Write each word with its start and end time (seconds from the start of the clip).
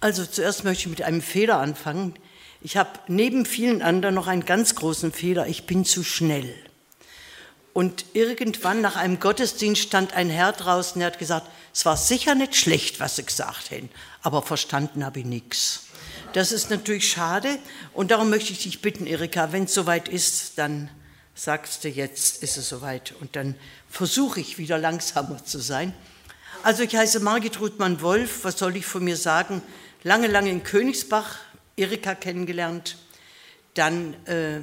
Also 0.00 0.24
zuerst 0.24 0.64
möchte 0.64 0.84
ich 0.84 0.88
mit 0.88 1.02
einem 1.02 1.20
Fehler 1.20 1.58
anfangen. 1.58 2.14
Ich 2.62 2.76
habe 2.76 2.90
neben 3.06 3.44
vielen 3.44 3.82
anderen 3.82 4.14
noch 4.14 4.26
einen 4.26 4.44
ganz 4.44 4.74
großen 4.74 5.12
Fehler. 5.12 5.46
Ich 5.46 5.66
bin 5.66 5.84
zu 5.84 6.02
schnell. 6.02 6.54
Und 7.72 8.04
irgendwann 8.14 8.80
nach 8.80 8.96
einem 8.96 9.20
Gottesdienst 9.20 9.82
stand 9.82 10.14
ein 10.14 10.28
Herr 10.28 10.52
draußen, 10.52 10.98
der 10.98 11.06
hat 11.06 11.18
gesagt, 11.18 11.48
es 11.72 11.84
war 11.86 11.96
sicher 11.96 12.34
nicht 12.34 12.56
schlecht, 12.56 12.98
was 12.98 13.16
sie 13.16 13.24
gesagt 13.24 13.70
haben, 13.70 13.88
aber 14.22 14.42
verstanden 14.42 15.04
habe 15.04 15.20
ich 15.20 15.24
nichts. 15.24 15.84
Das 16.32 16.50
ist 16.50 16.70
natürlich 16.70 17.10
schade 17.10 17.58
und 17.92 18.10
darum 18.10 18.28
möchte 18.28 18.52
ich 18.52 18.64
dich 18.64 18.82
bitten, 18.82 19.06
Erika, 19.06 19.52
wenn 19.52 19.64
es 19.64 19.74
soweit 19.74 20.08
ist, 20.08 20.58
dann 20.58 20.90
sagst 21.36 21.84
du, 21.84 21.88
jetzt 21.88 22.42
ist 22.42 22.56
es 22.56 22.68
soweit 22.68 23.14
und 23.20 23.36
dann 23.36 23.54
versuche 23.88 24.40
ich 24.40 24.58
wieder 24.58 24.76
langsamer 24.76 25.44
zu 25.44 25.60
sein. 25.60 25.94
Also 26.62 26.82
ich 26.82 26.94
heiße 26.94 27.20
Margit 27.20 27.60
Ruthmann-Wolf, 27.60 28.44
was 28.44 28.58
soll 28.58 28.76
ich 28.76 28.84
von 28.84 29.04
mir 29.04 29.16
sagen? 29.16 29.62
Lange, 30.02 30.26
lange 30.26 30.50
in 30.50 30.62
Königsbach 30.62 31.38
Erika 31.76 32.14
kennengelernt, 32.14 32.96
dann... 33.74 34.14
Äh, 34.26 34.60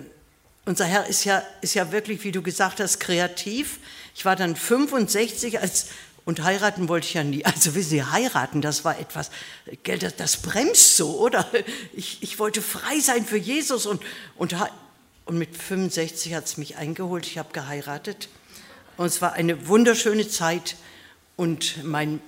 unser 0.68 0.84
Herr 0.84 1.08
ist 1.08 1.24
ja, 1.24 1.42
ist 1.62 1.76
ja 1.76 1.94
wirklich, 1.94 2.26
wie 2.26 2.34
du 2.34 2.42
gesagt 2.42 2.82
hast, 2.82 3.00
kreativ. 3.00 3.80
Ich 4.14 4.26
war 4.26 4.36
dann 4.36 4.54
65 4.54 5.62
als, 5.62 5.88
und 6.26 6.44
heiraten 6.44 6.90
wollte 6.90 7.08
ich 7.08 7.14
ja 7.14 7.24
nie. 7.24 7.46
Also 7.46 7.74
wissen 7.74 7.92
Sie, 7.92 8.04
heiraten, 8.04 8.62
das 8.62 8.84
war 8.84 9.00
etwas, 9.00 9.32
das, 9.86 10.16
das 10.18 10.38
bremst 10.42 10.98
so, 10.98 11.20
oder? 11.20 11.48
Ich, 11.94 12.22
ich 12.22 12.38
wollte 12.38 12.62
frei 12.62 13.00
sein 13.00 13.26
für 13.26 13.38
Jesus 13.38 13.86
und, 13.86 14.02
und, 14.36 14.58
und 15.24 15.38
mit 15.38 15.56
65 15.56 16.34
hat 16.34 16.44
es 16.44 16.58
mich 16.58 16.76
eingeholt. 16.76 17.26
Ich 17.26 17.38
habe 17.38 17.54
geheiratet 17.54 18.28
und 18.98 19.06
es 19.06 19.22
war 19.22 19.32
eine 19.34 19.70
wunderschöne 19.70 20.28
Zeit 20.28 20.76
und 21.38 21.82
mein, 21.86 22.20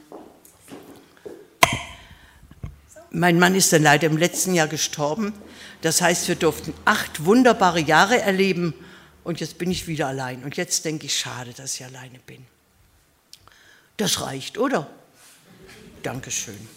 mein 3.12 3.40
Mann 3.40 3.56
ist 3.56 3.74
dann 3.74 3.84
leider 3.84 4.08
im 4.08 4.18
letzten 4.18 4.54
Jahr 4.54 4.68
gestorben. 4.68 5.34
Das 5.82 6.02
heißt, 6.02 6.28
wir 6.28 6.36
durften 6.36 6.74
acht 6.86 7.26
wunderbare 7.26 7.80
Jahre 7.80 8.20
erleben 8.20 8.74
und 9.24 9.40
jetzt 9.40 9.58
bin 9.58 9.72
ich 9.72 9.88
wieder 9.88 10.08
allein. 10.08 10.44
Und 10.44 10.58
jetzt 10.58 10.86
denke 10.86 11.06
ich, 11.06 11.18
schade, 11.18 11.54
dass 11.54 11.76
ich 11.76 11.86
alleine 11.86 12.20
bin. 12.26 12.46
Das 13.98 14.22
reicht, 14.22 14.58
oder? 14.58 14.90
Dankeschön. 16.04 16.68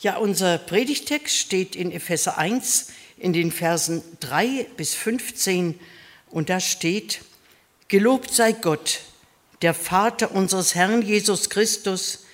Ja, 0.00 0.16
unser 0.16 0.58
Predigtext 0.58 1.36
steht 1.36 1.76
in 1.76 1.92
Epheser 1.92 2.38
1 2.38 2.88
in 3.18 3.32
den 3.32 3.52
Versen 3.52 4.02
3 4.20 4.66
bis 4.76 4.94
15 4.94 5.78
und 6.30 6.48
da 6.48 6.58
steht, 6.58 7.20
Gelobt 7.88 8.32
sei 8.32 8.52
Gott, 8.52 9.00
der 9.62 9.74
Vater 9.74 10.30
unseres 10.30 10.76
Herrn 10.76 11.02
Jesus 11.02 11.50
Christus, 11.50 12.24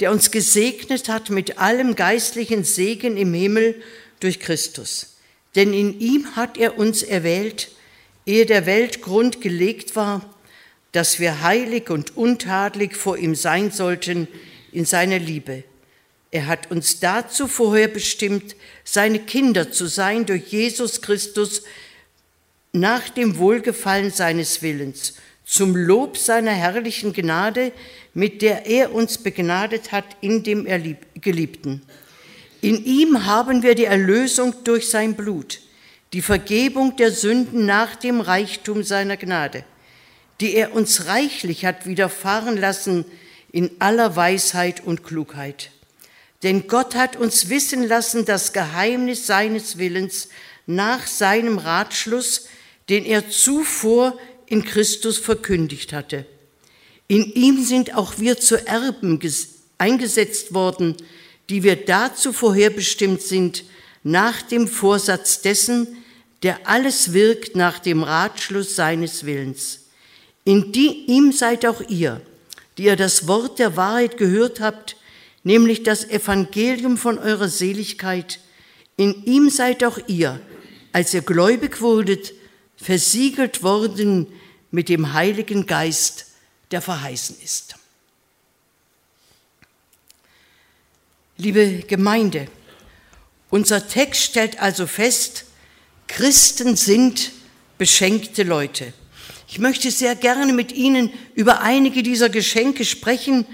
der 0.00 0.10
uns 0.10 0.30
gesegnet 0.30 1.08
hat 1.08 1.30
mit 1.30 1.58
allem 1.58 1.94
geistlichen 1.96 2.64
Segen 2.64 3.16
im 3.16 3.32
Himmel 3.32 3.80
durch 4.20 4.40
Christus 4.40 5.14
denn 5.54 5.72
in 5.72 6.00
ihm 6.00 6.36
hat 6.36 6.56
er 6.56 6.78
uns 6.78 7.02
erwählt, 7.02 7.68
ehe 8.26 8.46
der 8.46 8.66
Welt 8.66 9.02
Grund 9.02 9.40
gelegt 9.40 9.96
war, 9.96 10.28
dass 10.92 11.20
wir 11.20 11.42
heilig 11.42 11.90
und 11.90 12.16
untadelig 12.16 12.96
vor 12.96 13.18
ihm 13.18 13.34
sein 13.34 13.70
sollten 13.70 14.28
in 14.72 14.84
seiner 14.84 15.18
Liebe. 15.18 15.64
Er 16.30 16.46
hat 16.46 16.70
uns 16.70 16.98
dazu 16.98 17.46
vorher 17.46 17.88
bestimmt, 17.88 18.56
seine 18.82 19.20
Kinder 19.20 19.70
zu 19.70 19.86
sein 19.86 20.26
durch 20.26 20.46
Jesus 20.48 21.00
Christus 21.00 21.62
nach 22.72 23.08
dem 23.08 23.38
Wohlgefallen 23.38 24.10
seines 24.10 24.62
Willens, 24.62 25.14
zum 25.44 25.76
Lob 25.76 26.16
seiner 26.16 26.50
herrlichen 26.50 27.12
Gnade, 27.12 27.70
mit 28.14 28.42
der 28.42 28.66
er 28.66 28.94
uns 28.94 29.18
begnadet 29.18 29.92
hat 29.92 30.04
in 30.20 30.42
dem 30.42 30.66
Geliebten. 31.14 31.82
In 32.60 32.84
ihm 32.84 33.26
haben 33.26 33.62
wir 33.62 33.74
die 33.74 33.84
Erlösung 33.84 34.54
durch 34.64 34.88
sein 34.88 35.14
Blut, 35.14 35.60
die 36.12 36.22
Vergebung 36.22 36.96
der 36.96 37.10
Sünden 37.10 37.66
nach 37.66 37.96
dem 37.96 38.20
Reichtum 38.20 38.82
seiner 38.84 39.16
Gnade, 39.16 39.64
die 40.40 40.54
er 40.54 40.74
uns 40.74 41.06
reichlich 41.06 41.64
hat 41.64 41.86
widerfahren 41.86 42.56
lassen 42.56 43.04
in 43.52 43.70
aller 43.80 44.16
Weisheit 44.16 44.82
und 44.84 45.04
Klugheit. 45.04 45.70
Denn 46.42 46.66
Gott 46.68 46.94
hat 46.94 47.16
uns 47.16 47.48
wissen 47.48 47.86
lassen 47.86 48.24
das 48.24 48.52
Geheimnis 48.52 49.26
seines 49.26 49.78
Willens 49.78 50.28
nach 50.66 51.06
seinem 51.06 51.58
Ratschluss, 51.58 52.48
den 52.88 53.04
er 53.04 53.28
zuvor 53.28 54.18
in 54.46 54.64
Christus 54.64 55.18
verkündigt 55.18 55.92
hatte. 55.92 56.26
In 57.06 57.32
ihm 57.32 57.62
sind 57.64 57.94
auch 57.94 58.18
wir 58.18 58.38
zu 58.38 58.66
Erben 58.66 59.20
eingesetzt 59.78 60.54
worden, 60.54 60.96
die 61.50 61.62
wir 61.62 61.76
dazu 61.76 62.32
vorherbestimmt 62.32 63.20
sind, 63.20 63.64
nach 64.02 64.42
dem 64.42 64.68
Vorsatz 64.68 65.40
dessen, 65.42 65.86
der 66.42 66.68
alles 66.68 67.12
wirkt 67.12 67.56
nach 67.56 67.78
dem 67.78 68.02
Ratschluss 68.02 68.76
seines 68.76 69.24
Willens. 69.24 69.80
In 70.44 70.72
die, 70.72 71.06
ihm 71.06 71.32
seid 71.32 71.64
auch 71.64 71.80
ihr, 71.88 72.20
die 72.76 72.84
ihr 72.84 72.96
das 72.96 73.26
Wort 73.26 73.58
der 73.58 73.76
Wahrheit 73.76 74.18
gehört 74.18 74.60
habt, 74.60 74.96
nämlich 75.42 75.82
das 75.82 76.08
Evangelium 76.08 76.98
von 76.98 77.18
eurer 77.18 77.48
Seligkeit. 77.48 78.40
In 78.96 79.24
ihm 79.24 79.48
seid 79.48 79.84
auch 79.84 79.98
ihr, 80.06 80.40
als 80.92 81.14
ihr 81.14 81.22
gläubig 81.22 81.80
wurdet, 81.80 82.32
versiegelt 82.76 83.62
worden 83.62 84.26
mit 84.70 84.88
dem 84.88 85.14
Heiligen 85.14 85.66
Geist, 85.66 86.33
der 86.74 86.82
verheißen 86.82 87.36
ist. 87.40 87.76
Liebe 91.36 91.84
Gemeinde, 91.86 92.48
unser 93.48 93.86
Text 93.86 94.22
stellt 94.22 94.58
also 94.58 94.88
fest, 94.88 95.44
Christen 96.08 96.74
sind 96.74 97.30
beschenkte 97.78 98.42
Leute. 98.42 98.92
Ich 99.46 99.60
möchte 99.60 99.92
sehr 99.92 100.16
gerne 100.16 100.52
mit 100.52 100.72
Ihnen 100.72 101.12
über 101.36 101.60
einige 101.60 102.02
dieser 102.02 102.28
Geschenke 102.28 102.84
sprechen, 102.84 103.46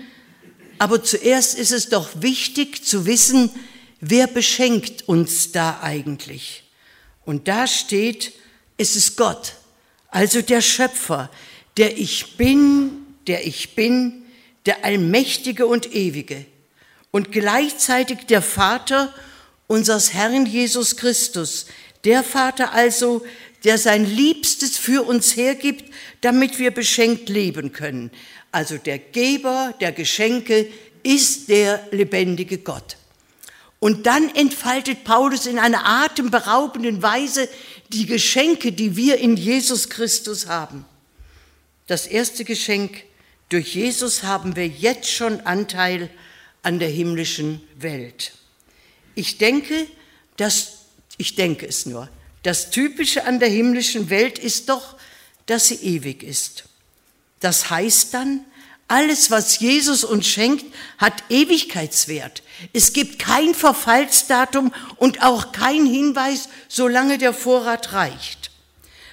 aber 0.78 1.04
zuerst 1.04 1.58
ist 1.58 1.72
es 1.72 1.90
doch 1.90 2.22
wichtig 2.22 2.86
zu 2.86 3.04
wissen, 3.04 3.50
wer 4.00 4.28
beschenkt 4.28 5.06
uns 5.08 5.52
da 5.52 5.80
eigentlich. 5.82 6.64
Und 7.26 7.48
da 7.48 7.66
steht, 7.66 8.32
es 8.78 8.96
ist 8.96 9.18
Gott, 9.18 9.56
also 10.08 10.40
der 10.40 10.62
Schöpfer, 10.62 11.30
der 11.76 11.98
ich 11.98 12.38
bin, 12.38 12.99
der 13.26 13.46
ich 13.46 13.74
bin, 13.74 14.22
der 14.66 14.84
Allmächtige 14.84 15.66
und 15.66 15.94
Ewige 15.94 16.44
und 17.10 17.32
gleichzeitig 17.32 18.26
der 18.26 18.42
Vater 18.42 19.12
unseres 19.66 20.12
Herrn 20.12 20.46
Jesus 20.46 20.96
Christus, 20.96 21.66
der 22.04 22.22
Vater 22.22 22.72
also, 22.72 23.24
der 23.64 23.78
sein 23.78 24.04
Liebstes 24.06 24.78
für 24.78 25.02
uns 25.02 25.36
hergibt, 25.36 25.92
damit 26.22 26.58
wir 26.58 26.70
beschenkt 26.70 27.28
leben 27.28 27.72
können. 27.72 28.10
Also 28.52 28.78
der 28.78 28.98
Geber 28.98 29.74
der 29.80 29.92
Geschenke 29.92 30.66
ist 31.02 31.48
der 31.48 31.86
lebendige 31.90 32.58
Gott. 32.58 32.96
Und 33.78 34.06
dann 34.06 34.34
entfaltet 34.34 35.04
Paulus 35.04 35.46
in 35.46 35.58
einer 35.58 35.86
atemberaubenden 35.86 37.02
Weise 37.02 37.48
die 37.88 38.06
Geschenke, 38.06 38.72
die 38.72 38.96
wir 38.96 39.18
in 39.18 39.36
Jesus 39.36 39.88
Christus 39.88 40.46
haben. 40.46 40.84
Das 41.86 42.06
erste 42.06 42.44
Geschenk, 42.44 43.04
durch 43.50 43.74
Jesus 43.74 44.22
haben 44.22 44.56
wir 44.56 44.66
jetzt 44.66 45.10
schon 45.10 45.40
Anteil 45.42 46.08
an 46.62 46.78
der 46.78 46.88
himmlischen 46.88 47.60
Welt. 47.76 48.32
Ich 49.14 49.38
denke, 49.38 49.86
dass, 50.36 50.86
ich 51.18 51.34
denke 51.34 51.66
es 51.66 51.84
nur, 51.84 52.08
das 52.42 52.70
Typische 52.70 53.24
an 53.24 53.38
der 53.38 53.48
himmlischen 53.48 54.08
Welt 54.08 54.38
ist 54.38 54.68
doch, 54.70 54.96
dass 55.46 55.68
sie 55.68 55.74
ewig 55.74 56.22
ist. 56.22 56.64
Das 57.40 57.70
heißt 57.70 58.14
dann, 58.14 58.44
alles, 58.86 59.30
was 59.30 59.58
Jesus 59.60 60.04
uns 60.04 60.26
schenkt, 60.26 60.64
hat 60.98 61.22
Ewigkeitswert. 61.28 62.42
Es 62.72 62.92
gibt 62.92 63.18
kein 63.18 63.54
Verfallsdatum 63.54 64.72
und 64.96 65.22
auch 65.22 65.52
kein 65.52 65.86
Hinweis, 65.86 66.48
solange 66.68 67.18
der 67.18 67.32
Vorrat 67.32 67.92
reicht. 67.92 68.50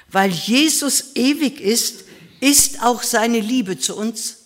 Weil 0.09 0.31
Jesus 0.31 1.15
ewig 1.15 1.59
ist, 1.59 2.05
ist 2.39 2.83
auch 2.83 3.03
seine 3.03 3.39
Liebe 3.39 3.77
zu 3.77 3.95
uns, 3.95 4.45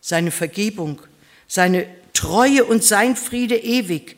seine 0.00 0.30
Vergebung, 0.30 1.00
seine 1.46 1.86
Treue 2.12 2.64
und 2.64 2.84
sein 2.84 3.16
Friede 3.16 3.56
ewig. 3.56 4.16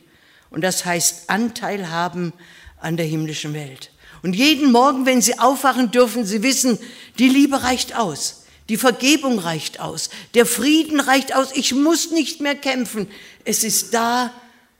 Und 0.50 0.62
das 0.62 0.84
heißt 0.84 1.30
Anteil 1.30 1.90
haben 1.90 2.32
an 2.80 2.96
der 2.96 3.06
himmlischen 3.06 3.54
Welt. 3.54 3.90
Und 4.22 4.34
jeden 4.34 4.70
Morgen, 4.70 5.06
wenn 5.06 5.20
Sie 5.20 5.38
aufwachen, 5.38 5.90
dürfen 5.90 6.24
Sie 6.24 6.42
wissen, 6.42 6.78
die 7.19 7.28
Liebe 7.28 7.62
reicht 7.62 7.96
aus, 7.96 8.44
die 8.69 8.76
Vergebung 8.76 9.38
reicht 9.38 9.80
aus, 9.80 10.10
der 10.34 10.46
Frieden 10.46 11.00
reicht 11.00 11.34
aus, 11.34 11.50
ich 11.54 11.74
muss 11.74 12.12
nicht 12.12 12.40
mehr 12.40 12.54
kämpfen, 12.54 13.08
es 13.44 13.64
ist 13.64 13.94
da 13.94 14.32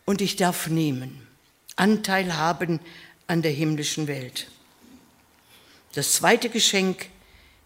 und 0.05 0.21
ich 0.21 0.37
darf 0.37 0.69
nehmen, 0.69 1.27
Anteil 1.75 2.37
haben 2.37 2.79
an 3.27 3.43
der 3.43 3.50
himmlischen 3.50 4.06
Welt. 4.06 4.47
Das 5.94 6.12
zweite 6.12 6.49
Geschenk, 6.49 7.06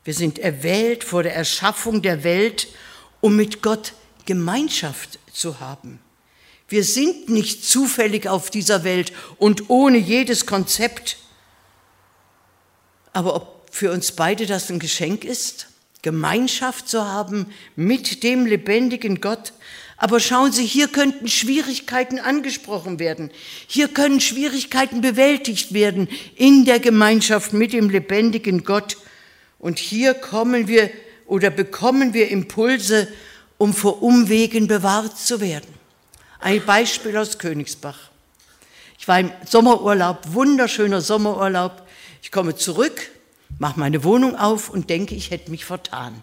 wir 0.07 0.15
sind 0.15 0.39
erwählt 0.39 1.03
vor 1.03 1.25
der 1.25 1.35
Erschaffung 1.35 2.01
der 2.01 2.23
Welt, 2.23 2.69
um 3.21 3.35
mit 3.35 3.61
Gott 3.61 3.93
Gemeinschaft 4.25 5.19
zu 5.33 5.59
haben. 5.59 5.99
Wir 6.69 6.85
sind 6.85 7.29
nicht 7.29 7.65
zufällig 7.65 8.29
auf 8.29 8.49
dieser 8.51 8.85
Welt 8.85 9.13
und 9.37 9.69
ohne 9.69 9.99
jedes 9.99 10.47
Konzept. 10.47 11.17
Aber 13.13 13.35
ob 13.35 13.67
für 13.73 13.91
uns 13.91 14.13
beide 14.13 14.47
das 14.47 14.71
ein 14.71 14.79
Geschenk 14.79 15.25
ist, 15.25 15.67
Gemeinschaft 16.03 16.89
zu 16.89 17.05
haben 17.05 17.53
mit 17.75 18.23
dem 18.23 18.47
lebendigen 18.47 19.21
Gott. 19.21 19.55
Aber 19.97 20.21
schauen 20.21 20.53
Sie, 20.53 20.65
hier 20.65 20.87
könnten 20.87 21.27
Schwierigkeiten 21.27 22.21
angesprochen 22.21 23.01
werden. 23.01 23.33
Hier 23.67 23.89
können 23.89 24.21
Schwierigkeiten 24.21 25.01
bewältigt 25.01 25.75
werden 25.75 26.09
in 26.37 26.65
der 26.65 26.79
Gemeinschaft 26.79 27.53
mit 27.53 27.73
dem 27.73 27.91
lebendigen 27.91 28.63
Gott. 28.63 28.99
Und 29.59 29.79
hier 29.79 30.15
kommen 30.15 30.69
wir 30.69 30.91
oder 31.27 31.51
bekommen 31.51 32.15
wir 32.15 32.29
Impulse, 32.29 33.09
um 33.59 33.75
vor 33.75 34.03
Umwegen 34.03 34.67
bewahrt 34.67 35.19
zu 35.19 35.41
werden. 35.41 35.73
Ein 36.41 36.65
Beispiel 36.65 37.17
aus 37.17 37.39
Königsbach. 37.39 38.11
Ich 38.99 39.09
war 39.09 39.21
im 39.21 39.31
Sommerurlaub, 39.49 40.33
wunderschöner 40.33 41.01
Sommerurlaub. 41.01 41.87
Ich 42.23 42.31
komme 42.31 42.57
zurück, 42.57 43.11
mache 43.59 43.79
meine 43.81 44.05
Wohnung 44.05 44.37
auf 44.37 44.69
und 44.69 44.91
denke, 44.91 45.15
ich 45.15 45.31
hätte 45.31 45.51
mich 45.51 45.65
vertan. 45.65 46.23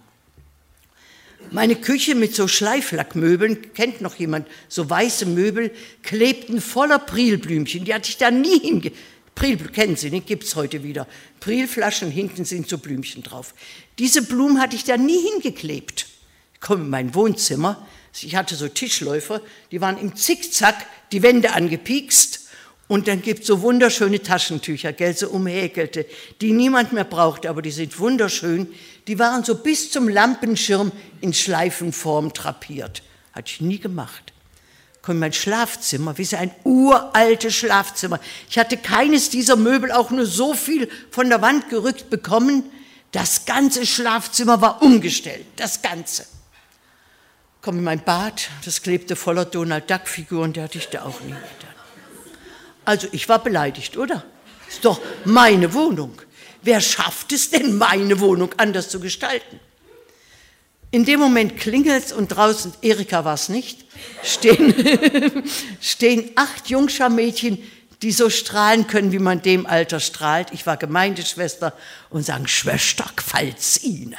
Meine 1.52 1.76
Küche 1.76 2.16
mit 2.16 2.34
so 2.34 2.48
Schleiflackmöbeln, 2.48 3.74
kennt 3.74 4.02
noch 4.02 4.16
jemand, 4.16 4.48
so 4.70 4.90
weiße 4.90 5.26
Möbel, 5.26 5.72
klebten 6.02 6.62
voller 6.62 7.00
Prilblümchen. 7.00 7.86
Die 7.86 7.94
hatte 7.94 8.10
ich 8.10 8.18
da 8.18 8.32
nie 8.32 8.60
hinge... 8.60 8.92
Pril, 9.36 9.58
kennen 9.58 9.96
Sie, 9.96 10.10
nicht? 10.10 10.28
Gibt's 10.28 10.56
heute 10.56 10.84
wieder. 10.84 11.08
Prilflaschen, 11.40 12.12
hinten 12.12 12.46
sind 12.46 12.70
so 12.70 12.78
Blümchen 12.78 13.24
drauf. 13.24 13.54
Diese 14.00 14.22
Blumen 14.22 14.62
hatte 14.62 14.76
ich 14.76 14.84
da 14.84 14.98
nie 14.98 15.20
hingeklebt. 15.32 16.08
Ich 16.54 16.60
komme 16.60 16.84
in 16.84 16.90
mein 16.90 17.16
Wohnzimmer, 17.16 17.86
ich 18.22 18.36
hatte 18.36 18.56
so 18.56 18.68
Tischläufer, 18.68 19.42
die 19.72 19.82
waren 19.82 19.98
im 19.98 20.16
Zickzack 20.16 20.86
die 21.12 21.24
Wände 21.24 21.54
angepiekst 21.54 22.44
und 22.88 23.08
dann 23.08 23.22
gibt 23.22 23.42
es 23.42 23.48
so 23.48 23.62
wunderschöne 23.62 24.22
Taschentücher, 24.22 24.94
gell, 24.94 25.16
so 25.16 25.30
umhäkelte, 25.30 26.06
die 26.42 26.52
niemand 26.52 26.94
mehr 26.94 27.06
braucht, 27.06 27.46
aber 27.46 27.62
die 27.62 27.72
sind 27.72 27.98
wunderschön. 28.00 28.68
Die 29.08 29.20
waren 29.20 29.44
so 29.44 29.56
bis 29.56 29.90
zum 29.92 30.10
Lampenschirm 30.10 30.92
in 31.22 31.34
Schleifenform 31.34 32.34
trapiert. 32.34 33.02
Hatte 33.32 33.52
ich 33.52 33.62
nie 33.62 33.80
gemacht. 33.80 34.33
Komm 35.04 35.18
in 35.18 35.20
mein 35.20 35.34
Schlafzimmer, 35.34 36.18
wie 36.18 36.36
ein 36.36 36.50
uraltes 36.64 37.54
Schlafzimmer. 37.54 38.20
Ich 38.50 38.58
hatte 38.58 38.78
keines 38.78 39.30
dieser 39.30 39.56
Möbel 39.56 39.92
auch 39.92 40.10
nur 40.10 40.26
so 40.26 40.56
viel 40.56 40.90
von 41.12 41.30
der 41.30 41.44
Wand 41.44 41.70
gerückt 41.70 42.10
bekommen. 42.10 42.64
Das 43.12 43.46
ganze 43.46 43.86
Schlafzimmer 43.86 44.62
war 44.62 44.82
umgestellt, 44.82 45.46
das 45.58 45.84
Ganze 45.84 46.26
komme 47.64 47.78
in 47.78 47.86
mein 47.86 48.04
Bad, 48.04 48.50
das 48.66 48.82
klebte 48.82 49.16
voller 49.16 49.46
Donald 49.46 49.90
Duck-Figuren, 49.90 50.54
der 50.54 50.66
hatte 50.66 50.78
ich 50.78 50.90
da 50.90 51.04
auch 51.04 51.22
nie 51.22 51.30
getan. 51.30 51.74
Also 52.86 53.08
ich 53.14 53.30
war 53.30 53.40
beleidigt, 53.40 53.96
oder? 53.98 54.24
Ist 54.68 54.84
doch 54.84 55.00
meine 55.24 55.74
Wohnung. 55.74 56.22
Wer 56.62 56.82
schafft 56.82 57.32
es 57.32 57.50
denn, 57.50 57.78
meine 57.78 58.20
Wohnung 58.20 58.54
anders 58.58 58.90
zu 58.90 59.00
gestalten? 59.00 59.60
In 60.94 61.06
dem 61.06 61.20
Moment 61.20 61.58
klingelt 61.58 62.06
es 62.06 62.14
und 62.14 62.28
draußen, 62.28 62.72
Erika 62.84 63.26
war 63.26 63.34
es 63.34 63.50
nicht, 63.50 63.84
stehen, 64.22 64.76
stehen 65.82 66.30
acht 66.36 66.70
Jungscharmädchen, 66.70 67.58
die 68.04 68.12
so 68.12 68.30
strahlen 68.30 68.86
können, 68.86 69.12
wie 69.12 69.18
man 69.18 69.42
dem 69.42 69.66
Alter 69.66 70.00
strahlt. 70.00 70.50
Ich 70.52 70.68
war 70.68 70.78
Gemeindeschwester 70.78 71.74
und 72.12 72.24
sagen, 72.24 72.48
Schwester, 72.48 73.06
gefällt's 73.16 73.82
Ihnen? 73.82 74.16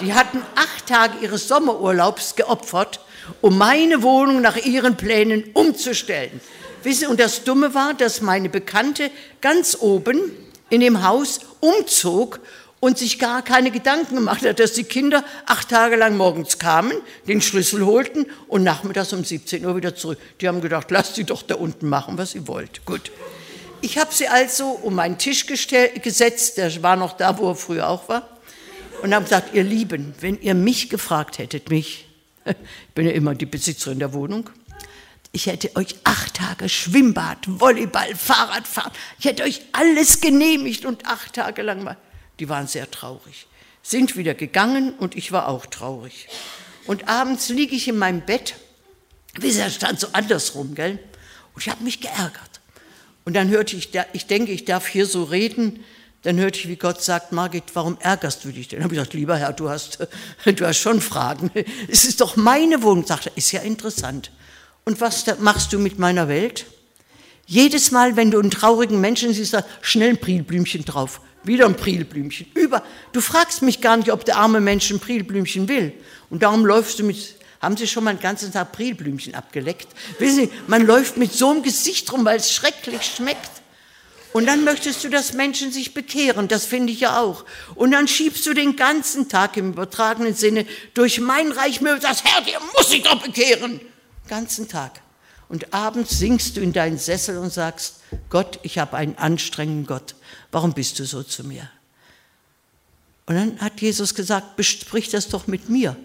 Die 0.00 0.14
hatten 0.14 0.40
acht 0.54 0.86
Tage 0.86 1.18
ihres 1.20 1.46
Sommerurlaubs 1.46 2.36
geopfert, 2.36 3.00
um 3.42 3.58
meine 3.58 4.02
Wohnung 4.02 4.40
nach 4.40 4.56
ihren 4.56 4.96
Plänen 4.96 5.44
umzustellen. 5.52 6.40
Wissen, 6.84 7.08
und 7.08 7.20
das 7.20 7.44
Dumme 7.44 7.74
war, 7.74 7.92
dass 7.92 8.22
meine 8.22 8.48
Bekannte 8.48 9.10
ganz 9.42 9.76
oben 9.78 10.32
in 10.70 10.80
dem 10.80 11.02
Haus 11.02 11.40
umzog 11.60 12.40
und 12.80 12.98
sich 12.98 13.18
gar 13.18 13.42
keine 13.42 13.70
Gedanken 13.70 14.16
gemacht 14.16 14.44
hat, 14.44 14.58
dass 14.58 14.72
die 14.72 14.84
Kinder 14.84 15.22
acht 15.46 15.68
Tage 15.68 15.96
lang 15.96 16.16
morgens 16.16 16.58
kamen, 16.58 16.92
den 17.28 17.40
Schlüssel 17.42 17.84
holten 17.84 18.26
und 18.48 18.64
nachmittags 18.64 19.12
um 19.12 19.22
17 19.22 19.64
Uhr 19.64 19.76
wieder 19.76 19.94
zurück. 19.94 20.18
Die 20.40 20.48
haben 20.48 20.60
gedacht, 20.62 20.90
lasst 20.90 21.14
sie 21.14 21.24
doch 21.24 21.42
da 21.42 21.56
unten 21.56 21.88
machen, 21.88 22.18
was 22.18 22.32
sie 22.32 22.48
wollt. 22.48 22.84
Gut. 22.86 23.12
Ich 23.82 23.98
habe 23.98 24.12
sie 24.12 24.28
also 24.28 24.70
um 24.70 24.94
meinen 24.94 25.16
Tisch 25.16 25.46
gesetzt, 25.46 26.58
der 26.58 26.82
war 26.82 26.96
noch 26.96 27.14
da, 27.14 27.38
wo 27.38 27.50
er 27.50 27.54
früher 27.54 27.88
auch 27.88 28.08
war 28.08 28.28
und 29.02 29.14
haben 29.14 29.24
gesagt, 29.24 29.54
ihr 29.54 29.64
Lieben, 29.64 30.14
wenn 30.20 30.40
ihr 30.40 30.54
mich 30.54 30.90
gefragt 30.90 31.38
hättet, 31.38 31.70
mich, 31.70 32.06
ich 32.44 32.54
bin 32.94 33.06
ja 33.06 33.12
immer 33.12 33.34
die 33.34 33.46
Besitzerin 33.46 33.98
der 33.98 34.12
Wohnung, 34.12 34.50
ich 35.32 35.46
hätte 35.46 35.74
euch 35.76 35.94
acht 36.04 36.34
Tage 36.34 36.68
Schwimmbad, 36.68 37.38
Volleyball, 37.46 38.14
Fahrradfahren, 38.14 38.92
ich 39.18 39.24
hätte 39.24 39.44
euch 39.44 39.62
alles 39.72 40.20
genehmigt 40.20 40.84
und 40.84 41.06
acht 41.06 41.34
Tage 41.34 41.62
lang 41.62 41.82
mal. 41.84 41.96
Die 42.40 42.48
waren 42.48 42.66
sehr 42.66 42.90
traurig, 42.90 43.46
sind 43.82 44.16
wieder 44.16 44.34
gegangen 44.34 44.94
und 44.94 45.16
ich 45.16 45.30
war 45.30 45.48
auch 45.48 45.66
traurig. 45.66 46.28
Und 46.86 47.08
abends 47.08 47.50
liege 47.50 47.76
ich 47.76 47.86
in 47.86 47.98
meinem 47.98 48.22
Bett, 48.22 48.54
wie 49.38 49.56
er 49.56 49.70
stand 49.70 50.00
so 50.00 50.08
andersrum, 50.12 50.74
gell? 50.74 50.98
Und 51.54 51.62
ich 51.62 51.68
habe 51.68 51.84
mich 51.84 52.00
geärgert. 52.00 52.60
Und 53.24 53.34
dann 53.34 53.48
hörte 53.48 53.76
ich, 53.76 53.90
ich 54.12 54.26
denke, 54.26 54.52
ich 54.52 54.64
darf 54.64 54.88
hier 54.88 55.06
so 55.06 55.24
reden, 55.24 55.84
dann 56.22 56.38
hörte 56.38 56.58
ich, 56.58 56.68
wie 56.68 56.76
Gott 56.76 57.02
sagt, 57.02 57.32
Margit, 57.32 57.64
warum 57.74 57.96
ärgerst 58.00 58.44
du 58.44 58.50
dich 58.50 58.68
denn? 58.68 58.78
Dann 58.78 58.84
habe 58.84 58.94
ich 58.94 58.98
gesagt, 58.98 59.14
lieber 59.14 59.36
Herr, 59.36 59.52
du 59.52 59.70
hast, 59.70 60.06
du 60.44 60.66
hast 60.66 60.78
schon 60.78 61.00
Fragen. 61.00 61.50
Es 61.88 62.04
ist 62.04 62.20
doch 62.20 62.36
meine 62.36 62.82
Wohnung. 62.82 63.06
Sagt 63.06 63.26
er, 63.26 63.36
ist 63.36 63.52
ja 63.52 63.60
interessant. 63.60 64.30
Und 64.84 65.00
was 65.00 65.24
machst 65.38 65.72
du 65.72 65.78
mit 65.78 65.98
meiner 65.98 66.28
Welt? 66.28 66.66
Jedes 67.50 67.90
Mal, 67.90 68.14
wenn 68.14 68.30
du 68.30 68.38
einen 68.38 68.52
traurigen 68.52 69.00
Menschen 69.00 69.34
siehst, 69.34 69.54
da 69.54 69.64
schnell 69.80 70.10
ein 70.10 70.18
Prilblümchen 70.18 70.84
drauf. 70.84 71.20
Wieder 71.42 71.66
ein 71.66 71.74
Prilblümchen. 71.74 72.46
Über. 72.54 72.84
Du 73.10 73.20
fragst 73.20 73.62
mich 73.62 73.80
gar 73.80 73.96
nicht, 73.96 74.12
ob 74.12 74.24
der 74.24 74.36
arme 74.36 74.60
Mensch 74.60 74.88
ein 74.92 75.00
Prilblümchen 75.00 75.66
will. 75.66 75.92
Und 76.30 76.44
darum 76.44 76.64
läufst 76.64 77.00
du 77.00 77.02
mit, 77.02 77.34
haben 77.60 77.76
Sie 77.76 77.88
schon 77.88 78.04
mal 78.04 78.10
einen 78.10 78.20
ganzen 78.20 78.52
Tag 78.52 78.70
Prilblümchen 78.70 79.34
abgeleckt? 79.34 79.88
Wissen 80.20 80.44
Sie, 80.44 80.50
man 80.68 80.86
läuft 80.86 81.16
mit 81.16 81.32
so 81.32 81.50
einem 81.50 81.64
Gesicht 81.64 82.12
rum, 82.12 82.24
weil 82.24 82.36
es 82.36 82.52
schrecklich 82.52 83.02
schmeckt. 83.02 83.50
Und 84.32 84.46
dann 84.46 84.62
möchtest 84.62 85.02
du, 85.02 85.08
dass 85.08 85.32
Menschen 85.32 85.72
sich 85.72 85.92
bekehren, 85.92 86.46
das 86.46 86.66
finde 86.66 86.92
ich 86.92 87.00
ja 87.00 87.20
auch. 87.20 87.44
Und 87.74 87.90
dann 87.90 88.06
schiebst 88.06 88.46
du 88.46 88.54
den 88.54 88.76
ganzen 88.76 89.28
Tag 89.28 89.56
im 89.56 89.72
übertragenen 89.72 90.34
Sinne 90.34 90.66
durch 90.94 91.18
mein 91.18 91.50
Reich 91.50 91.80
mir 91.80 92.00
sagst, 92.00 92.22
Herr, 92.24 92.42
der 92.42 92.60
muss 92.76 92.90
sich 92.90 93.02
doch 93.02 93.20
bekehren. 93.20 93.80
Ganzen 94.28 94.68
Tag. 94.68 95.00
Und 95.50 95.74
abends 95.74 96.16
singst 96.16 96.56
du 96.56 96.60
in 96.60 96.72
deinen 96.72 96.96
Sessel 96.96 97.36
und 97.36 97.52
sagst, 97.52 97.96
Gott, 98.30 98.60
ich 98.62 98.78
habe 98.78 98.96
einen 98.96 99.16
anstrengenden 99.16 99.84
Gott. 99.84 100.14
Warum 100.52 100.72
bist 100.72 101.00
du 101.00 101.04
so 101.04 101.24
zu 101.24 101.44
mir? 101.44 101.68
Und 103.26 103.34
dann 103.34 103.60
hat 103.60 103.80
Jesus 103.80 104.14
gesagt, 104.14 104.54
besprich 104.54 105.10
das 105.10 105.28
doch 105.28 105.48
mit 105.48 105.68
mir. 105.68 105.96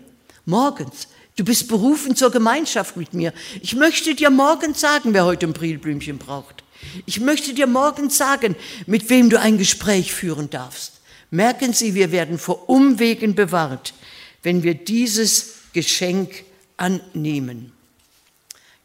Morgens. 0.45 1.07
Du 1.35 1.43
bist 1.43 1.67
berufen 1.67 2.15
zur 2.15 2.31
Gemeinschaft 2.31 2.97
mit 2.97 3.13
mir. 3.13 3.33
Ich 3.61 3.75
möchte 3.75 4.15
dir 4.15 4.31
morgens 4.31 4.79
sagen, 4.79 5.13
wer 5.13 5.25
heute 5.25 5.45
ein 5.45 5.53
Prilblümchen 5.53 6.17
braucht. 6.17 6.63
Ich 7.05 7.19
möchte 7.19 7.53
dir 7.53 7.67
morgen 7.67 8.09
sagen, 8.09 8.55
mit 8.87 9.11
wem 9.11 9.29
du 9.29 9.39
ein 9.39 9.59
Gespräch 9.59 10.11
führen 10.11 10.49
darfst. 10.49 11.01
Merken 11.29 11.73
Sie, 11.73 11.93
wir 11.93 12.11
werden 12.11 12.39
vor 12.39 12.67
Umwegen 12.67 13.35
bewahrt, 13.35 13.93
wenn 14.41 14.63
wir 14.63 14.73
dieses 14.73 15.53
Geschenk 15.73 16.45
annehmen. 16.77 17.74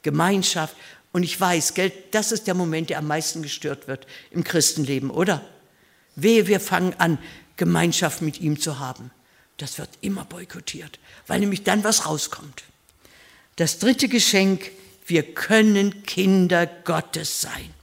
Gemeinschaft. 0.02 0.76
Und 1.12 1.22
ich 1.22 1.40
weiß, 1.40 1.74
Geld, 1.74 1.92
das 2.12 2.32
ist 2.32 2.46
der 2.46 2.54
Moment, 2.54 2.90
der 2.90 2.98
am 2.98 3.06
meisten 3.06 3.42
gestört 3.42 3.88
wird 3.88 4.06
im 4.30 4.44
Christenleben, 4.44 5.10
oder? 5.10 5.44
Wehe, 6.16 6.46
wir 6.46 6.60
fangen 6.60 6.94
an, 6.98 7.18
Gemeinschaft 7.56 8.22
mit 8.22 8.40
ihm 8.40 8.60
zu 8.60 8.78
haben. 8.78 9.10
Das 9.56 9.78
wird 9.78 9.90
immer 10.00 10.24
boykottiert, 10.24 10.98
weil 11.26 11.40
nämlich 11.40 11.64
dann 11.64 11.84
was 11.84 12.06
rauskommt. 12.06 12.62
Das 13.56 13.78
dritte 13.78 14.08
Geschenk, 14.08 14.70
wir 15.06 15.22
können 15.22 16.02
Kinder 16.04 16.66
Gottes 16.66 17.40
sein. 17.40 17.74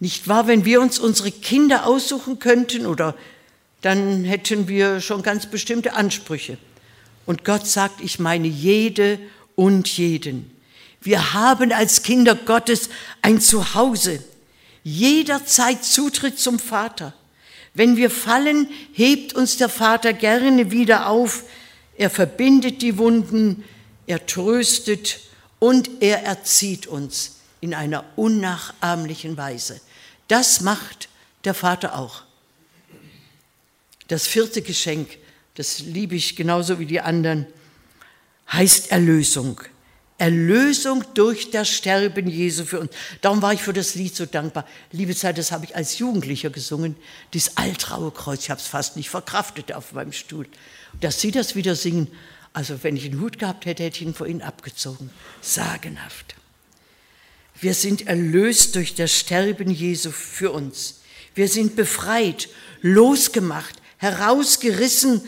Nicht 0.00 0.26
wahr, 0.26 0.48
wenn 0.48 0.64
wir 0.64 0.80
uns 0.80 0.98
unsere 0.98 1.30
Kinder 1.30 1.86
aussuchen 1.86 2.40
könnten 2.40 2.86
oder 2.86 3.14
dann 3.82 4.24
hätten 4.24 4.66
wir 4.66 5.00
schon 5.00 5.22
ganz 5.22 5.46
bestimmte 5.46 5.92
Ansprüche. 5.92 6.58
Und 7.26 7.44
Gott 7.44 7.66
sagt, 7.68 8.00
ich 8.00 8.18
meine 8.18 8.48
jede 8.48 9.20
und 9.54 9.88
jeden. 9.96 10.50
Wir 11.00 11.32
haben 11.32 11.72
als 11.72 12.02
Kinder 12.02 12.34
Gottes 12.34 12.88
ein 13.22 13.40
Zuhause, 13.40 14.22
jederzeit 14.84 15.84
Zutritt 15.84 16.38
zum 16.38 16.58
Vater. 16.58 17.14
Wenn 17.74 17.96
wir 17.96 18.10
fallen, 18.10 18.68
hebt 18.92 19.34
uns 19.34 19.56
der 19.56 19.68
Vater 19.68 20.12
gerne 20.12 20.70
wieder 20.70 21.08
auf. 21.08 21.44
Er 21.96 22.10
verbindet 22.10 22.82
die 22.82 22.98
Wunden, 22.98 23.64
er 24.06 24.26
tröstet 24.26 25.20
und 25.58 25.90
er 26.00 26.22
erzieht 26.24 26.86
uns 26.86 27.36
in 27.60 27.74
einer 27.74 28.04
unnachahmlichen 28.16 29.36
Weise. 29.36 29.80
Das 30.28 30.60
macht 30.60 31.08
der 31.44 31.54
Vater 31.54 31.98
auch. 31.98 32.22
Das 34.08 34.26
vierte 34.26 34.62
Geschenk, 34.62 35.18
das 35.54 35.80
liebe 35.80 36.14
ich 36.16 36.36
genauso 36.36 36.78
wie 36.78 36.86
die 36.86 37.00
anderen, 37.00 37.46
heißt 38.50 38.90
Erlösung. 38.90 39.60
Erlösung 40.18 41.04
durch 41.14 41.50
das 41.50 41.68
Sterben 41.68 42.28
Jesu 42.28 42.64
für 42.64 42.78
uns. 42.78 42.92
Darum 43.22 43.42
war 43.42 43.52
ich 43.52 43.62
für 43.62 43.72
das 43.72 43.96
Lied 43.96 44.14
so 44.14 44.24
dankbar. 44.24 44.68
Liebe 44.92 45.16
Zeit, 45.16 45.36
das 45.36 45.50
habe 45.50 45.64
ich 45.64 45.74
als 45.74 45.98
Jugendlicher 45.98 46.50
gesungen. 46.50 46.94
Dieses 47.34 47.56
altraue 47.56 48.12
Kreuz, 48.12 48.44
ich 48.44 48.50
habe 48.50 48.60
es 48.60 48.68
fast 48.68 48.96
nicht 48.96 49.10
verkraftet 49.10 49.72
auf 49.72 49.92
meinem 49.92 50.12
Stuhl. 50.12 50.46
Dass 51.00 51.20
Sie 51.20 51.32
das 51.32 51.56
wieder 51.56 51.74
singen, 51.74 52.06
also 52.52 52.84
wenn 52.84 52.96
ich 52.96 53.06
einen 53.06 53.20
Hut 53.20 53.40
gehabt 53.40 53.66
hätte, 53.66 53.82
hätte 53.82 53.96
ich 53.96 54.02
ihn 54.02 54.14
vor 54.14 54.28
Ihnen 54.28 54.42
abgezogen. 54.42 55.10
Sagenhaft. 55.40 56.36
Wir 57.60 57.74
sind 57.74 58.06
erlöst 58.06 58.76
durch 58.76 58.94
das 58.94 59.12
Sterben 59.12 59.70
Jesu 59.70 60.12
für 60.12 60.52
uns. 60.52 61.00
Wir 61.34 61.48
sind 61.48 61.74
befreit, 61.74 62.48
losgemacht, 62.80 63.74
herausgerissen 63.96 65.22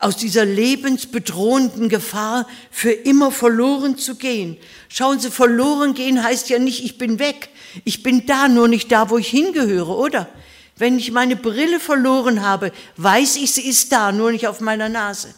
aus 0.00 0.16
dieser 0.16 0.44
lebensbedrohenden 0.44 1.88
Gefahr, 1.88 2.46
für 2.70 2.92
immer 2.92 3.32
verloren 3.32 3.98
zu 3.98 4.14
gehen. 4.14 4.56
Schauen 4.88 5.18
Sie, 5.18 5.30
verloren 5.30 5.94
gehen 5.94 6.22
heißt 6.22 6.48
ja 6.50 6.58
nicht, 6.58 6.84
ich 6.84 6.98
bin 6.98 7.18
weg. 7.18 7.48
Ich 7.84 8.02
bin 8.02 8.24
da, 8.26 8.48
nur 8.48 8.68
nicht 8.68 8.90
da, 8.92 9.10
wo 9.10 9.18
ich 9.18 9.28
hingehöre, 9.28 9.96
oder? 9.96 10.28
Wenn 10.76 10.98
ich 10.98 11.10
meine 11.10 11.34
Brille 11.34 11.80
verloren 11.80 12.42
habe, 12.42 12.72
weiß 12.96 13.36
ich, 13.36 13.50
sie 13.52 13.68
ist 13.68 13.90
da, 13.90 14.12
nur 14.12 14.30
nicht 14.30 14.46
auf 14.46 14.60
meiner 14.60 14.88
Nase. 14.88 15.34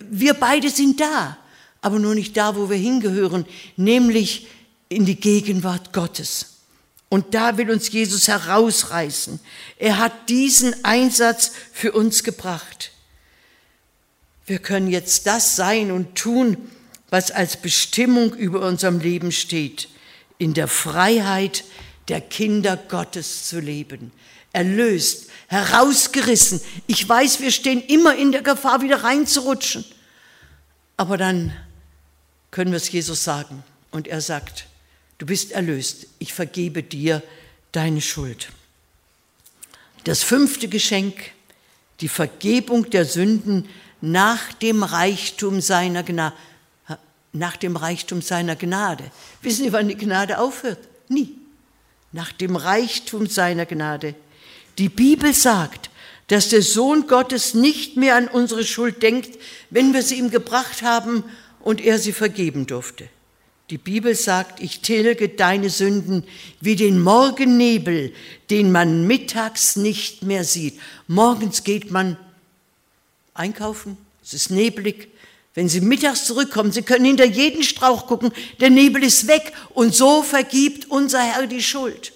Wir 0.00 0.34
beide 0.34 0.70
sind 0.70 1.00
da, 1.00 1.38
aber 1.80 2.00
nur 2.00 2.16
nicht 2.16 2.36
da, 2.36 2.56
wo 2.56 2.68
wir 2.68 2.76
hingehören, 2.76 3.46
nämlich 3.76 4.48
in 4.88 5.06
die 5.06 5.14
Gegenwart 5.14 5.92
Gottes. 5.92 6.49
Und 7.10 7.34
da 7.34 7.58
will 7.58 7.70
uns 7.70 7.90
Jesus 7.90 8.28
herausreißen. 8.28 9.40
Er 9.76 9.98
hat 9.98 10.28
diesen 10.28 10.84
Einsatz 10.84 11.50
für 11.72 11.92
uns 11.92 12.22
gebracht. 12.22 12.92
Wir 14.46 14.60
können 14.60 14.88
jetzt 14.88 15.26
das 15.26 15.56
sein 15.56 15.90
und 15.90 16.14
tun, 16.14 16.70
was 17.10 17.32
als 17.32 17.56
Bestimmung 17.56 18.32
über 18.32 18.66
unserem 18.66 19.00
Leben 19.00 19.32
steht, 19.32 19.88
in 20.38 20.54
der 20.54 20.68
Freiheit 20.68 21.64
der 22.08 22.20
Kinder 22.20 22.76
Gottes 22.76 23.48
zu 23.48 23.58
leben. 23.58 24.12
Erlöst, 24.52 25.30
herausgerissen. 25.48 26.60
Ich 26.86 27.08
weiß, 27.08 27.40
wir 27.40 27.50
stehen 27.50 27.82
immer 27.82 28.14
in 28.16 28.30
der 28.30 28.42
Gefahr, 28.42 28.82
wieder 28.82 29.02
reinzurutschen. 29.02 29.84
Aber 30.96 31.16
dann 31.16 31.52
können 32.52 32.70
wir 32.70 32.76
es 32.76 32.90
Jesus 32.90 33.24
sagen. 33.24 33.64
Und 33.90 34.06
er 34.06 34.20
sagt, 34.20 34.66
Du 35.20 35.26
bist 35.26 35.52
erlöst. 35.52 36.06
Ich 36.18 36.32
vergebe 36.32 36.82
dir 36.82 37.22
deine 37.72 38.00
Schuld. 38.00 38.48
Das 40.04 40.22
fünfte 40.22 40.66
Geschenk, 40.66 41.14
die 42.00 42.08
Vergebung 42.08 42.88
der 42.88 43.04
Sünden 43.04 43.68
nach 44.00 44.54
dem 44.54 44.82
Reichtum 44.82 45.60
seiner 45.60 46.02
Gnade. 46.02 46.34
Nach 47.34 47.54
dem 47.56 47.76
Reichtum 47.76 48.22
seiner 48.22 48.56
Gnade. 48.56 49.04
Wissen 49.42 49.64
Sie, 49.64 49.72
wann 49.74 49.88
die 49.88 49.94
Gnade 49.94 50.38
aufhört? 50.38 50.88
Nie. 51.08 51.36
Nach 52.12 52.32
dem 52.32 52.56
Reichtum 52.56 53.26
seiner 53.26 53.66
Gnade. 53.66 54.14
Die 54.78 54.88
Bibel 54.88 55.34
sagt, 55.34 55.90
dass 56.28 56.48
der 56.48 56.62
Sohn 56.62 57.06
Gottes 57.06 57.52
nicht 57.52 57.98
mehr 57.98 58.16
an 58.16 58.26
unsere 58.26 58.64
Schuld 58.64 59.02
denkt, 59.02 59.38
wenn 59.68 59.92
wir 59.92 60.02
sie 60.02 60.16
ihm 60.16 60.30
gebracht 60.30 60.80
haben 60.80 61.24
und 61.60 61.82
er 61.82 61.98
sie 61.98 62.14
vergeben 62.14 62.66
durfte. 62.66 63.10
Die 63.70 63.78
Bibel 63.78 64.16
sagt, 64.16 64.60
ich 64.60 64.80
tilge 64.80 65.28
deine 65.28 65.70
Sünden 65.70 66.24
wie 66.60 66.74
den 66.74 67.00
Morgennebel, 67.00 68.12
den 68.50 68.72
man 68.72 69.06
mittags 69.06 69.76
nicht 69.76 70.24
mehr 70.24 70.42
sieht. 70.42 70.80
Morgens 71.06 71.62
geht 71.62 71.92
man 71.92 72.16
einkaufen, 73.32 73.96
es 74.24 74.34
ist 74.34 74.50
neblig. 74.50 75.08
Wenn 75.54 75.68
Sie 75.68 75.80
mittags 75.80 76.26
zurückkommen, 76.26 76.72
Sie 76.72 76.82
können 76.82 77.04
hinter 77.04 77.24
jeden 77.24 77.62
Strauch 77.62 78.08
gucken, 78.08 78.32
der 78.58 78.70
Nebel 78.70 79.04
ist 79.04 79.28
weg 79.28 79.52
und 79.70 79.94
so 79.94 80.22
vergibt 80.22 80.90
unser 80.90 81.22
Herr 81.22 81.46
die 81.46 81.62
Schuld. 81.62 82.12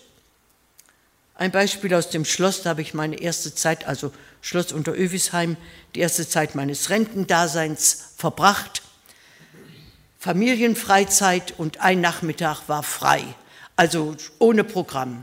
Ein 1.37 1.53
Beispiel 1.53 1.95
aus 1.95 2.11
dem 2.11 2.25
Schloss, 2.25 2.63
da 2.63 2.71
habe 2.71 2.83
ich 2.83 2.95
meine 2.95 3.21
erste 3.21 3.55
Zeit, 3.55 3.87
also 3.87 4.13
Schloss 4.41 4.73
unter 4.73 4.93
Övisheim, 4.97 5.57
die 5.95 6.01
erste 6.01 6.29
Zeit 6.29 6.55
meines 6.57 6.91
Rentendaseins 6.91 8.13
verbracht. 8.17 8.84
Familienfreizeit 10.25 11.53
und 11.59 11.83
ein 11.83 12.01
Nachmittag 12.01 12.63
war 12.67 12.83
frei, 12.83 13.23
also 13.77 14.17
ohne 14.39 14.65
Programm. 14.65 15.23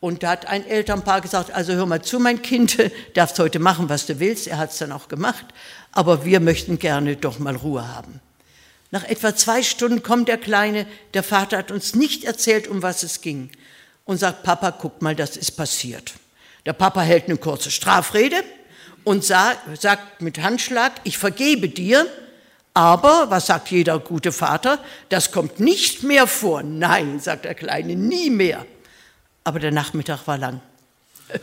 Und 0.00 0.24
da 0.24 0.30
hat 0.30 0.46
ein 0.46 0.66
Elternpaar 0.66 1.20
gesagt, 1.20 1.52
also 1.52 1.74
hör 1.74 1.86
mal 1.86 2.02
zu, 2.02 2.18
mein 2.18 2.42
Kind, 2.42 2.78
darfst 3.14 3.38
heute 3.38 3.60
machen, 3.60 3.88
was 3.88 4.06
du 4.06 4.18
willst. 4.18 4.48
Er 4.48 4.58
hat 4.58 4.72
es 4.72 4.78
dann 4.78 4.90
auch 4.90 5.06
gemacht, 5.06 5.46
aber 5.92 6.24
wir 6.24 6.40
möchten 6.40 6.80
gerne 6.80 7.14
doch 7.14 7.38
mal 7.38 7.54
Ruhe 7.54 7.94
haben. 7.94 8.18
Nach 8.90 9.04
etwa 9.04 9.36
zwei 9.36 9.62
Stunden 9.62 10.02
kommt 10.02 10.26
der 10.26 10.38
Kleine, 10.38 10.88
der 11.14 11.22
Vater 11.22 11.56
hat 11.56 11.70
uns 11.70 11.94
nicht 11.94 12.24
erzählt, 12.24 12.66
um 12.66 12.82
was 12.82 13.04
es 13.04 13.20
ging, 13.20 13.50
und 14.04 14.16
sagt, 14.16 14.42
Papa, 14.42 14.72
guck 14.72 15.00
mal, 15.00 15.14
das 15.14 15.36
ist 15.36 15.52
passiert. 15.52 16.14
Der 16.66 16.72
Papa 16.72 17.02
hält 17.02 17.26
eine 17.26 17.36
kurze 17.36 17.70
Strafrede 17.70 18.42
und 19.04 19.24
sagt, 19.24 20.20
mit 20.20 20.42
Handschlag, 20.42 20.94
ich 21.04 21.18
vergebe 21.18 21.68
dir, 21.68 22.04
aber, 22.78 23.28
was 23.28 23.46
sagt 23.46 23.72
jeder 23.72 23.98
gute 23.98 24.30
Vater, 24.30 24.78
das 25.08 25.32
kommt 25.32 25.58
nicht 25.58 26.04
mehr 26.04 26.28
vor. 26.28 26.62
Nein, 26.62 27.18
sagt 27.18 27.44
der 27.44 27.56
Kleine, 27.56 27.96
nie 27.96 28.30
mehr. 28.30 28.64
Aber 29.42 29.58
der 29.58 29.72
Nachmittag 29.72 30.24
war 30.28 30.38
lang. 30.38 30.60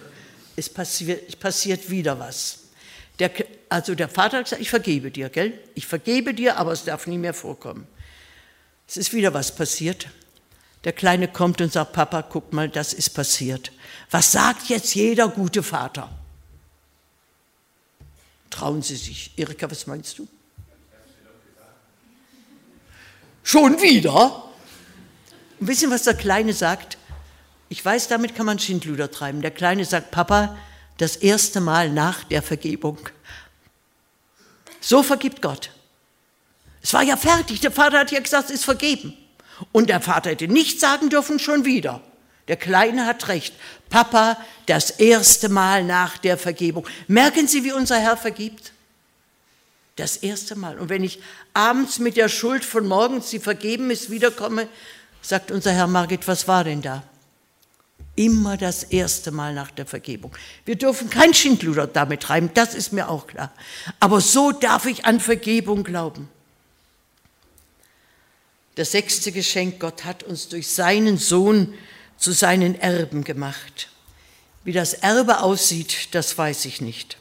Es 0.56 0.70
passiert, 0.70 1.38
passiert 1.42 1.90
wieder 1.90 2.18
was. 2.18 2.60
Der, 3.20 3.32
also 3.68 3.96
der 3.96 4.08
Vater 4.08 4.38
hat 4.38 4.46
gesagt, 4.46 4.62
ich 4.62 4.70
vergebe 4.70 5.12
dir, 5.12 5.28
gell? 5.28 5.60
Ich 5.74 5.86
vergebe 5.86 6.34
dir, 6.34 6.56
aber 6.56 6.72
es 6.72 6.86
darf 6.86 7.06
nie 7.06 7.18
mehr 7.18 7.34
vorkommen. 7.34 7.86
Es 8.88 8.96
ist 8.96 9.12
wieder 9.12 9.34
was 9.34 9.54
passiert. 9.54 10.08
Der 10.86 10.94
Kleine 10.94 11.28
kommt 11.28 11.60
und 11.60 11.74
sagt, 11.74 11.92
Papa, 11.92 12.22
guck 12.22 12.54
mal, 12.54 12.70
das 12.70 12.94
ist 12.94 13.10
passiert. 13.10 13.74
Was 14.10 14.32
sagt 14.32 14.70
jetzt 14.70 14.96
jeder 14.96 15.28
gute 15.28 15.64
Vater? 15.64 16.10
Trauen 18.50 18.82
Sie 18.82 18.96
sich. 18.96 19.32
Erika, 19.36 19.70
was 19.70 19.86
meinst 19.86 20.18
du? 20.18 20.30
Schon 23.46 23.80
wieder? 23.80 24.44
Und 25.60 25.68
wissen, 25.68 25.92
was 25.92 26.02
der 26.02 26.16
Kleine 26.16 26.52
sagt? 26.52 26.98
Ich 27.70 27.86
weiß, 27.86 28.08
damit 28.08 28.36
kann 28.36 28.48
man 28.48 28.58
Schindluder 28.58 29.12
treiben. 29.12 29.44
Der 29.44 29.52
Kleine 29.52 29.86
sagt, 29.86 30.10
Papa, 30.10 30.58
das 30.98 31.16
erste 31.16 31.62
Mal 31.62 31.92
nach 31.92 32.24
der 32.24 32.42
Vergebung. 32.42 32.98
So 34.82 35.04
vergibt 35.04 35.44
Gott. 35.44 35.70
Es 36.82 36.92
war 36.96 37.04
ja 37.04 37.18
fertig. 37.18 37.60
Der 37.62 37.72
Vater 37.72 38.00
hat 38.00 38.12
ja 38.12 38.20
gesagt, 38.20 38.50
es 38.50 38.56
ist 38.56 38.66
vergeben. 38.66 39.16
Und 39.72 39.90
der 39.90 40.02
Vater 40.02 40.32
hätte 40.32 40.48
nicht 40.48 40.80
sagen 40.80 41.12
dürfen, 41.12 41.38
schon 41.38 41.66
wieder. 41.66 42.02
Der 42.48 42.58
Kleine 42.58 43.06
hat 43.06 43.28
recht. 43.28 43.54
Papa, 43.92 44.38
das 44.66 44.90
erste 44.90 45.50
Mal 45.50 45.84
nach 45.84 46.18
der 46.18 46.40
Vergebung. 46.40 46.88
Merken 47.08 47.48
Sie, 47.48 47.64
wie 47.64 47.74
unser 47.74 48.00
Herr 48.00 48.18
vergibt? 48.18 48.72
Das 49.96 50.18
erste 50.18 50.56
Mal. 50.56 50.78
Und 50.78 50.90
wenn 50.90 51.04
ich 51.04 51.20
abends 51.54 52.00
mit 52.00 52.18
der 52.18 52.28
Schuld 52.28 52.66
von 52.66 52.88
morgens, 52.88 53.30
die 53.30 53.40
vergeben 53.40 53.92
ist, 53.92 54.10
wiederkomme, 54.10 54.68
sagt 55.22 55.52
unser 55.52 55.72
Herr 55.72 55.88
Margit, 55.88 56.28
was 56.28 56.48
war 56.48 56.64
denn 56.64 56.82
da? 56.82 57.04
Immer 58.16 58.58
das 58.58 58.84
erste 58.84 59.32
Mal 59.32 59.54
nach 59.54 59.72
der 59.72 59.86
Vergebung. 59.86 60.36
Wir 60.66 60.76
dürfen 60.76 61.10
kein 61.10 61.34
Schindluder 61.34 61.88
damit 61.88 62.24
treiben, 62.24 62.50
das 62.54 62.74
ist 62.74 62.94
mir 62.94 63.10
auch 63.10 63.28
klar. 63.28 63.52
Aber 64.00 64.22
so 64.22 64.52
darf 64.52 64.86
ich 64.86 65.06
an 65.06 65.20
Vergebung 65.20 65.84
glauben. 65.84 66.30
Das 68.76 68.92
sechste 68.92 69.32
Geschenk, 69.32 69.80
Gott 69.80 70.04
hat 70.04 70.24
uns 70.24 70.50
durch 70.50 70.68
seinen 70.68 71.18
Sohn 71.18 71.74
zu 72.18 72.34
seinen 72.34 72.80
Erben 72.80 73.24
gemacht. 73.24 73.90
Wie 74.66 74.74
das 74.74 74.94
Erbe 74.94 75.42
aussieht, 75.42 76.14
das 76.14 76.38
weiß 76.38 76.66
ich 76.66 76.82
nicht. 76.82 77.18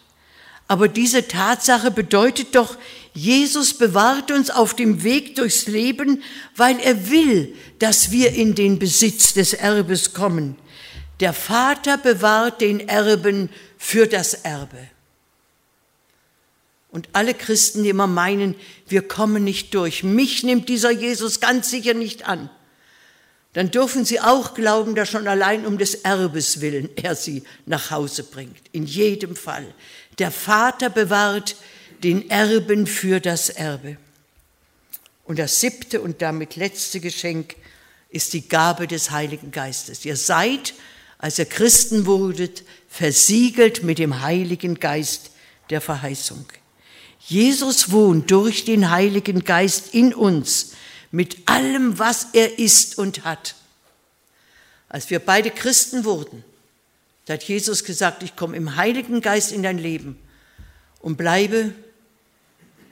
Aber 0.66 0.88
diese 0.88 1.28
Tatsache 1.28 1.90
bedeutet 1.90 2.54
doch, 2.54 2.76
Jesus 3.12 3.75
bewahrt 3.75 4.30
uns 4.30 4.50
auf 4.50 4.75
dem 4.75 5.04
Weg 5.04 5.37
durchs 5.37 5.66
Leben, 5.66 6.23
weil 6.56 6.80
er 6.80 7.11
will, 7.11 7.54
dass 7.78 8.11
wir 8.11 8.33
in 8.33 8.54
den 8.54 8.78
Besitz 8.78 9.35
des 9.35 9.52
Erbes 9.52 10.14
kommen. 10.14 10.56
Der 11.21 11.33
Vater 11.33 11.97
bewahrt 11.97 12.61
den 12.61 12.88
Erben 12.88 13.50
für 13.78 14.06
das 14.06 14.35
Erbe. 14.35 14.88
Und 16.90 17.09
alle 17.12 17.35
Christen, 17.35 17.83
die 17.83 17.90
immer 17.90 18.06
meinen, 18.06 18.54
wir 18.88 19.02
kommen 19.06 19.44
nicht 19.44 19.75
durch, 19.75 20.02
mich 20.02 20.42
nimmt 20.42 20.68
dieser 20.68 20.90
Jesus 20.90 21.40
ganz 21.40 21.71
sicher 21.71 21.94
nicht 21.94 22.26
an, 22.26 22.50
dann 23.52 23.71
dürfen 23.71 24.04
sie 24.04 24.21
auch 24.21 24.54
glauben, 24.54 24.97
dass 24.97 25.11
schon 25.11 25.28
allein 25.28 25.64
um 25.64 25.78
des 25.78 25.94
Erbes 25.94 26.61
willen 26.61 26.88
er 26.97 27.14
sie 27.14 27.44
nach 27.66 27.92
Hause 27.92 28.25
bringt. 28.25 28.62
In 28.73 28.85
jedem 28.85 29.37
Fall. 29.37 29.73
Der 30.18 30.30
Vater 30.30 30.90
bewahrt 30.90 31.56
den 32.02 32.30
Erben 32.30 32.87
für 32.87 33.21
das 33.21 33.49
Erbe. 33.50 33.97
Und 35.25 35.38
das 35.38 35.61
siebte 35.61 36.00
und 36.00 36.23
damit 36.23 36.56
letzte 36.56 37.00
Geschenk 37.00 37.56
ist 38.11 38.33
die 38.33 38.47
Gabe 38.49 38.87
des 38.87 39.11
Heiligen 39.11 39.50
Geistes. 39.50 40.04
Ihr 40.04 40.16
seid, 40.16 40.75
als 41.18 41.38
ihr 41.38 41.47
Christen 41.47 42.06
wurdet, 42.06 42.62
versiegelt 42.88 43.83
mit 43.83 43.99
dem 43.99 44.21
Heiligen 44.21 44.78
Geist 44.78 45.30
der 45.71 45.80
Verheißung. 45.80 46.44
Jesus 47.26 47.90
wohnt 47.90 48.30
durch 48.30 48.64
den 48.64 48.90
Heiligen 48.90 49.44
Geist 49.44 49.94
in 49.94 50.12
uns 50.12 50.73
mit 51.11 51.49
allem, 51.49 51.99
was 51.99 52.28
er 52.35 52.59
ist 52.59 52.99
und 52.99 53.25
hat. 53.25 53.54
Als 54.88 55.11
wir 55.11 55.18
beide 55.18 55.50
Christen 55.50 56.04
wurden, 56.04 56.44
da 57.26 57.35
hat 57.35 57.45
Jesus 57.45 57.85
gesagt, 57.85 58.23
ich 58.23 58.37
komme 58.37 58.57
im 58.57 58.76
Heiligen 58.76 59.21
Geist 59.21 59.52
in 59.52 59.62
dein 59.62 59.78
Leben 59.78 60.19
und 61.00 61.16
bleibe, 61.16 61.73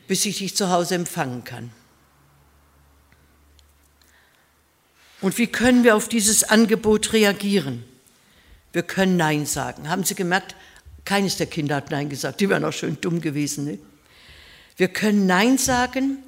bis 0.09 0.25
ich 0.25 0.39
dich 0.39 0.57
zu 0.57 0.71
Hause 0.71 0.95
empfangen 0.95 1.45
kann. 1.45 1.71
Und 5.21 5.39
wie 5.39 5.47
können 5.47 5.85
wir 5.85 5.95
auf 5.95 6.09
dieses 6.09 6.45
Angebot 6.45 7.13
reagieren? 7.13 7.85
Wir 8.73 8.83
können 8.83 9.17
Nein 9.17 9.47
sagen. 9.47 9.89
Haben 9.89 10.05
Sie 10.05 10.15
gemerkt, 10.15 10.57
keines 11.05 11.37
der 11.37 11.47
Kinder 11.47 11.77
hat 11.77 11.91
Nein 11.91 12.09
gesagt. 12.09 12.41
Die 12.41 12.49
wären 12.49 12.65
auch 12.65 12.73
schön 12.73 12.99
dumm 13.01 13.21
gewesen. 13.21 13.65
Ne? 13.65 13.79
Wir 14.77 14.89
können 14.89 15.27
Nein 15.27 15.59
sagen, 15.59 16.19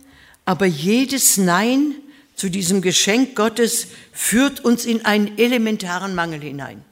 aber 0.44 0.66
jedes 0.66 1.38
Nein 1.38 1.94
zu 2.36 2.50
diesem 2.50 2.82
Geschenk 2.82 3.34
Gottes 3.34 3.88
führt 4.12 4.60
uns 4.60 4.84
in 4.84 5.04
einen 5.04 5.38
elementaren 5.38 6.14
Mangel 6.14 6.40
hinein. 6.40 6.84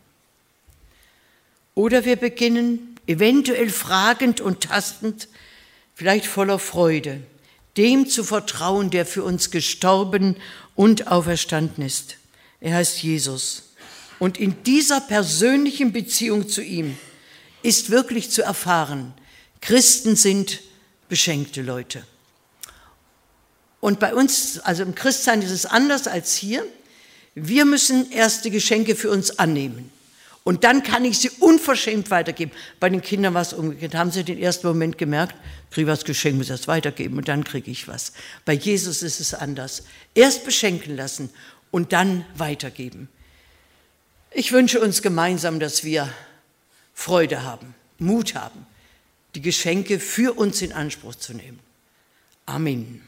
Oder 1.74 2.04
wir 2.04 2.16
beginnen 2.16 2.96
eventuell 3.06 3.70
fragend 3.70 4.40
und 4.40 4.62
tastend, 4.62 5.28
vielleicht 5.94 6.26
voller 6.26 6.58
Freude, 6.58 7.20
dem 7.76 8.08
zu 8.08 8.24
vertrauen, 8.24 8.90
der 8.90 9.06
für 9.06 9.24
uns 9.24 9.50
gestorben 9.50 10.36
und 10.74 11.08
auferstanden 11.08 11.84
ist. 11.84 12.16
Er 12.60 12.76
heißt 12.76 13.02
Jesus. 13.02 13.70
Und 14.18 14.38
in 14.38 14.62
dieser 14.64 15.00
persönlichen 15.00 15.92
Beziehung 15.92 16.48
zu 16.48 16.62
ihm 16.62 16.96
ist 17.62 17.90
wirklich 17.90 18.30
zu 18.30 18.42
erfahren, 18.42 19.14
Christen 19.60 20.16
sind 20.16 20.60
beschenkte 21.08 21.62
Leute. 21.62 22.04
Und 23.80 23.98
bei 23.98 24.14
uns, 24.14 24.60
also 24.60 24.82
im 24.82 24.94
Christsein 24.94 25.42
ist 25.42 25.50
es 25.50 25.66
anders 25.66 26.06
als 26.06 26.34
hier. 26.36 26.64
Wir 27.34 27.64
müssen 27.64 28.10
erst 28.12 28.44
die 28.44 28.50
Geschenke 28.50 28.94
für 28.94 29.10
uns 29.10 29.38
annehmen. 29.38 29.90
Und 30.44 30.64
dann 30.64 30.82
kann 30.82 31.04
ich 31.04 31.18
sie 31.18 31.30
unverschämt 31.30 32.11
weitergeben. 32.11 32.52
Bei 32.80 32.88
den 32.88 33.00
Kindern 33.00 33.34
war 33.34 33.42
es 33.42 33.52
umgekehrt. 33.52 33.94
Haben 33.94 34.11
sie 34.11 34.25
den 34.25 34.38
ersten 34.38 34.66
Moment 34.66 34.99
gemerkt, 34.99 35.37
kriege 35.70 35.87
was 35.87 36.04
Geschenk, 36.04 36.37
muss 36.37 36.50
erst 36.50 36.66
weitergeben 36.66 37.16
und 37.16 37.28
dann 37.28 37.44
kriege 37.44 37.70
ich 37.70 37.87
was. 37.87 38.12
Bei 38.44 38.52
Jesus 38.52 39.02
ist 39.02 39.20
es 39.20 39.34
anders. 39.34 39.84
Erst 40.14 40.44
beschenken 40.44 40.96
lassen 40.96 41.30
und 41.70 41.92
dann 41.92 42.25
weitergeben. 42.34 43.08
Ich 44.32 44.52
wünsche 44.52 44.80
uns 44.80 45.02
gemeinsam, 45.02 45.61
dass 45.61 45.84
wir 45.84 46.12
Freude 46.92 47.44
haben, 47.44 47.75
Mut 47.99 48.34
haben, 48.34 48.66
die 49.34 49.42
Geschenke 49.42 50.00
für 50.00 50.37
uns 50.37 50.61
in 50.61 50.72
Anspruch 50.72 51.14
zu 51.14 51.34
nehmen. 51.34 51.61
Amen. 52.46 53.02